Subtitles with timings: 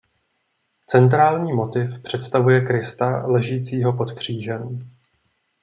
[0.89, 4.91] Centrální motiv představuje Krista ležícího pod křížem.